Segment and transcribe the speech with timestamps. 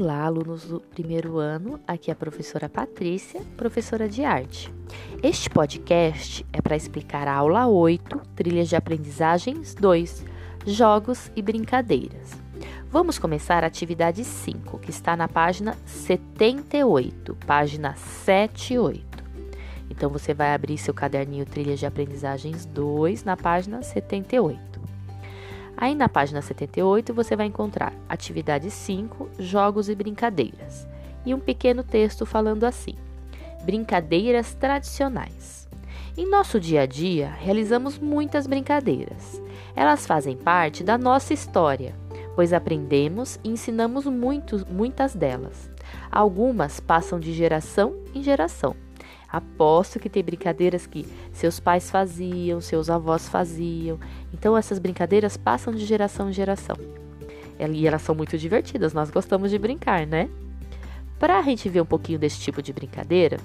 [0.00, 1.80] Olá, alunos do primeiro ano.
[1.84, 4.72] Aqui é a professora Patrícia, professora de arte.
[5.24, 10.24] Este podcast é para explicar a aula 8, Trilhas de Aprendizagens 2,
[10.64, 12.30] Jogos e Brincadeiras.
[12.88, 19.04] Vamos começar a atividade 5, que está na página 78, página 78.
[19.90, 24.77] Então você vai abrir seu caderninho Trilhas de Aprendizagens 2 na página 78.
[25.80, 30.88] Aí na página 78 você vai encontrar atividade 5, jogos e brincadeiras,
[31.24, 32.96] e um pequeno texto falando assim:
[33.62, 35.68] Brincadeiras tradicionais.
[36.16, 39.40] Em nosso dia a dia, realizamos muitas brincadeiras.
[39.76, 41.94] Elas fazem parte da nossa história,
[42.34, 45.70] pois aprendemos e ensinamos muitos, muitas delas.
[46.10, 48.74] Algumas passam de geração em geração
[49.30, 53.98] Aposto que tem brincadeiras que seus pais faziam, seus avós faziam.
[54.32, 56.76] Então essas brincadeiras passam de geração em geração.
[57.58, 60.28] E elas são muito divertidas, nós gostamos de brincar, né?
[61.18, 63.38] Para a gente ver um pouquinho desse tipo de brincadeira,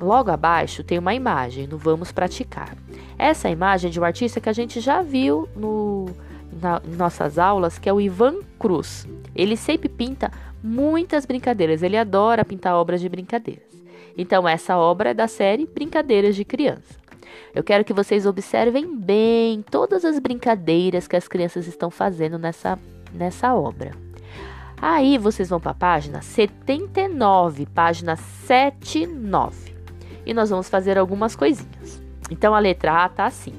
[0.00, 2.76] logo abaixo tem uma imagem no Vamos Praticar.
[3.16, 6.06] Essa imagem é de um artista que a gente já viu no,
[6.60, 9.06] na, em nossas aulas, que é o Ivan Cruz.
[9.36, 10.30] Ele sempre pinta
[10.62, 13.64] muitas brincadeiras, ele adora pintar obras de brincadeiras.
[14.16, 16.96] Então, essa obra é da série Brincadeiras de Criança.
[17.54, 22.78] Eu quero que vocês observem bem todas as brincadeiras que as crianças estão fazendo nessa,
[23.12, 23.92] nessa obra.
[24.80, 29.74] Aí vocês vão para a página 79, página 79.
[30.24, 32.02] E nós vamos fazer algumas coisinhas.
[32.30, 33.54] Então a letra A tá assim.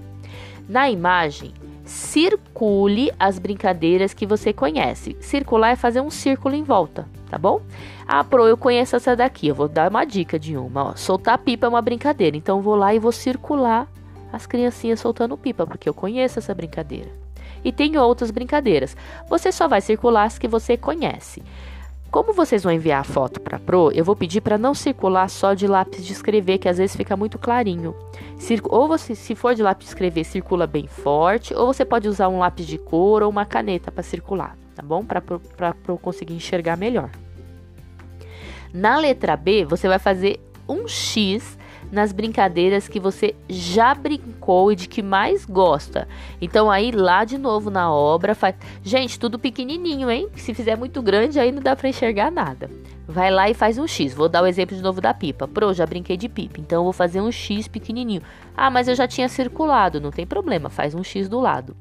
[0.70, 1.54] Na imagem,
[1.88, 5.16] circule as brincadeiras que você conhece.
[5.20, 7.62] Circular é fazer um círculo em volta, tá bom?
[8.06, 9.48] Ah, Pro, eu conheço essa daqui.
[9.48, 10.90] Eu vou dar uma dica de uma.
[10.90, 10.96] Ó.
[10.96, 12.36] Soltar pipa é uma brincadeira.
[12.38, 13.88] Então eu vou lá e vou circular
[14.32, 17.10] as criancinhas soltando pipa, porque eu conheço essa brincadeira.
[17.64, 18.96] E tem outras brincadeiras.
[19.30, 21.42] Você só vai circular as que você conhece.
[22.18, 25.54] Como vocês vão enviar a foto para Pro, eu vou pedir para não circular só
[25.54, 27.96] de lápis de escrever, que às vezes fica muito clarinho.
[28.64, 32.28] ou você, se for de lápis de escrever, circula bem forte, ou você pode usar
[32.28, 35.06] um lápis de cor ou uma caneta para circular, tá bom?
[35.06, 37.12] Para Pro conseguir enxergar melhor.
[38.74, 41.56] Na letra B, você vai fazer um X
[41.92, 46.08] nas brincadeiras que você já brincou e de que mais gosta.
[46.42, 50.30] Então aí lá de novo na obra faz, gente, tudo pequenininho, hein?
[50.36, 52.70] Se fizer muito grande aí não dá para enxergar nada.
[53.08, 54.14] Vai lá e faz um X.
[54.14, 55.48] Vou dar o exemplo de novo da pipa.
[55.48, 58.22] Pro, já brinquei de pipa, então vou fazer um X pequenininho.
[58.56, 61.76] Ah, mas eu já tinha circulado, não tem problema, faz um X do lado.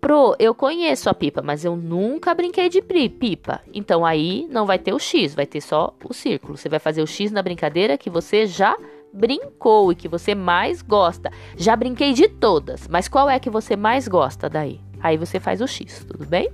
[0.00, 3.60] Pro, eu conheço a pipa, mas eu nunca brinquei de pipa.
[3.74, 6.56] Então aí não vai ter o X, vai ter só o círculo.
[6.56, 8.76] Você vai fazer o X na brincadeira que você já
[9.16, 11.30] brincou e que você mais gosta.
[11.56, 14.80] Já brinquei de todas, mas qual é que você mais gosta daí?
[15.00, 16.50] Aí você faz o X, tudo bem?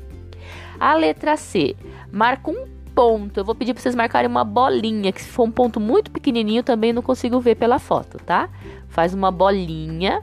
[0.78, 1.76] A letra C,
[2.10, 3.38] marca um ponto.
[3.38, 6.62] Eu vou pedir para vocês marcarem uma bolinha, que se for um ponto muito pequenininho
[6.62, 8.48] também não consigo ver pela foto, tá?
[8.88, 10.22] Faz uma bolinha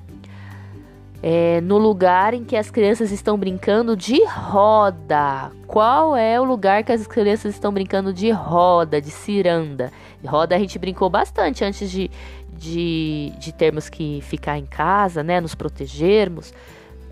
[1.22, 5.52] é, no lugar em que as crianças estão brincando de roda.
[5.68, 9.92] Qual é o lugar que as crianças estão brincando de roda, de ciranda?
[10.26, 12.10] Roda a gente brincou bastante antes de,
[12.54, 15.40] de, de termos que ficar em casa, né?
[15.42, 16.54] Nos protegermos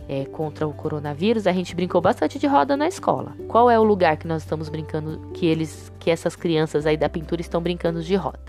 [0.08, 1.46] é, contra o coronavírus.
[1.46, 3.36] A gente brincou bastante de roda na escola.
[3.48, 7.10] Qual é o lugar que nós estamos brincando, que eles, que essas crianças aí da
[7.10, 8.40] pintura estão brincando de roda?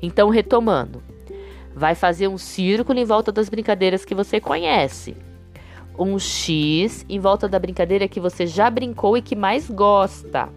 [0.00, 1.02] Então, retomando.
[1.76, 5.14] Vai fazer um círculo em volta das brincadeiras que você conhece.
[5.98, 10.48] Um X em volta da brincadeira que você já brincou e que mais gosta.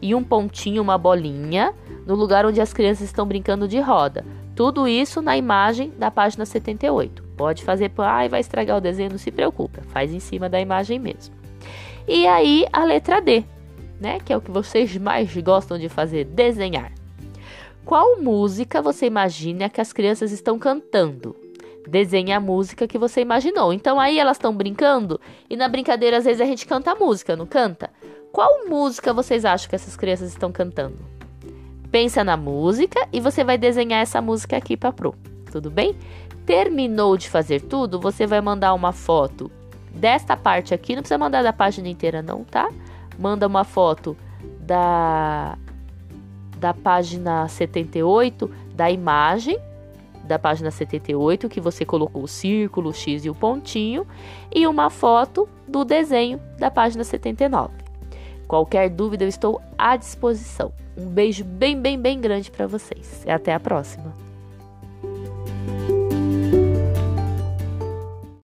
[0.00, 1.74] E um pontinho, uma bolinha,
[2.06, 4.24] no lugar onde as crianças estão brincando de roda.
[4.54, 7.24] Tudo isso na imagem da página 78.
[7.36, 10.96] Pode fazer, ai, vai estragar o desenho, não se preocupe, faz em cima da imagem
[10.96, 11.34] mesmo.
[12.06, 13.44] E aí a letra D,
[14.00, 16.92] né, que é o que vocês mais gostam de fazer, desenhar.
[17.84, 21.34] Qual música você imagina que as crianças estão cantando?
[21.86, 23.72] Desenhe a música que você imaginou.
[23.72, 25.20] Então aí elas estão brincando
[25.50, 27.90] e na brincadeira às vezes a gente canta a música, não canta?
[28.30, 30.98] Qual música vocês acham que essas crianças estão cantando?
[31.90, 35.14] Pensa na música e você vai desenhar essa música aqui para pro.
[35.50, 35.94] Tudo bem?
[36.46, 39.50] Terminou de fazer tudo, você vai mandar uma foto
[39.92, 42.70] desta parte aqui, não precisa mandar da página inteira não, tá?
[43.18, 44.16] Manda uma foto
[44.60, 45.58] da
[46.62, 49.58] da página 78 da imagem
[50.22, 54.06] da página 78 que você colocou o círculo, o X e o pontinho
[54.54, 57.74] e uma foto do desenho da página 79.
[58.46, 60.72] Qualquer dúvida eu estou à disposição.
[60.96, 63.24] Um beijo bem, bem, bem grande para vocês.
[63.26, 64.14] Até a próxima.